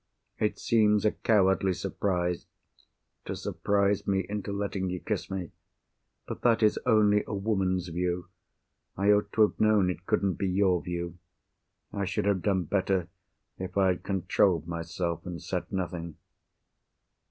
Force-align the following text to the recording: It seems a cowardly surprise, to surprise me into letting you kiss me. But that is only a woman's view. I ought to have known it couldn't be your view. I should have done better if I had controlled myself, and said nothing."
It 0.39 0.57
seems 0.57 1.05
a 1.05 1.11
cowardly 1.11 1.73
surprise, 1.73 2.47
to 3.25 3.35
surprise 3.35 4.07
me 4.07 4.25
into 4.27 4.51
letting 4.51 4.89
you 4.89 4.99
kiss 4.99 5.29
me. 5.29 5.51
But 6.27 6.41
that 6.41 6.63
is 6.63 6.79
only 6.87 7.23
a 7.27 7.35
woman's 7.35 7.87
view. 7.89 8.27
I 8.97 9.11
ought 9.11 9.31
to 9.33 9.43
have 9.43 9.59
known 9.59 9.91
it 9.91 10.07
couldn't 10.07 10.39
be 10.39 10.49
your 10.49 10.81
view. 10.81 11.19
I 11.93 12.05
should 12.05 12.25
have 12.25 12.41
done 12.41 12.63
better 12.63 13.09
if 13.59 13.77
I 13.77 13.89
had 13.89 14.01
controlled 14.01 14.65
myself, 14.67 15.23
and 15.23 15.39
said 15.39 15.71
nothing." 15.71 16.15